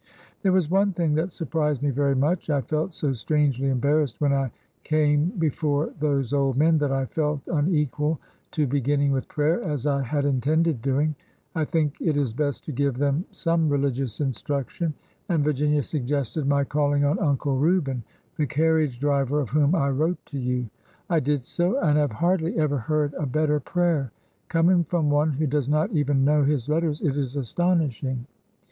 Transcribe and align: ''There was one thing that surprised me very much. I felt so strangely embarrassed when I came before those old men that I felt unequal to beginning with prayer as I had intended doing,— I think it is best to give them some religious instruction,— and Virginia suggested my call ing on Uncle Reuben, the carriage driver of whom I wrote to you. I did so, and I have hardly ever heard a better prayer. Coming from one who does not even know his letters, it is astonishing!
''There 0.41 0.51
was 0.51 0.67
one 0.67 0.93
thing 0.93 1.13
that 1.13 1.31
surprised 1.31 1.83
me 1.83 1.91
very 1.91 2.15
much. 2.15 2.49
I 2.49 2.61
felt 2.61 2.91
so 2.91 3.13
strangely 3.13 3.67
embarrassed 3.69 4.19
when 4.19 4.33
I 4.33 4.49
came 4.83 5.27
before 5.37 5.93
those 5.99 6.33
old 6.33 6.57
men 6.57 6.79
that 6.79 6.91
I 6.91 7.05
felt 7.05 7.41
unequal 7.45 8.19
to 8.53 8.65
beginning 8.65 9.11
with 9.11 9.27
prayer 9.27 9.61
as 9.63 9.85
I 9.85 10.01
had 10.01 10.25
intended 10.25 10.81
doing,— 10.81 11.13
I 11.55 11.65
think 11.65 11.97
it 12.01 12.17
is 12.17 12.33
best 12.33 12.65
to 12.65 12.71
give 12.71 12.97
them 12.97 13.25
some 13.29 13.69
religious 13.69 14.19
instruction,— 14.19 14.95
and 15.29 15.43
Virginia 15.43 15.83
suggested 15.83 16.47
my 16.47 16.63
call 16.63 16.93
ing 16.93 17.05
on 17.05 17.19
Uncle 17.19 17.59
Reuben, 17.59 18.01
the 18.37 18.47
carriage 18.47 18.99
driver 18.99 19.39
of 19.39 19.49
whom 19.49 19.75
I 19.75 19.89
wrote 19.91 20.17
to 20.31 20.39
you. 20.39 20.67
I 21.11 21.19
did 21.19 21.43
so, 21.43 21.77
and 21.79 21.99
I 21.99 22.01
have 22.01 22.11
hardly 22.13 22.57
ever 22.57 22.79
heard 22.79 23.13
a 23.13 23.27
better 23.27 23.59
prayer. 23.59 24.11
Coming 24.47 24.83
from 24.83 25.11
one 25.11 25.33
who 25.33 25.45
does 25.45 25.69
not 25.69 25.91
even 25.91 26.25
know 26.25 26.41
his 26.43 26.67
letters, 26.67 27.01
it 27.01 27.15
is 27.15 27.35
astonishing! 27.35 28.25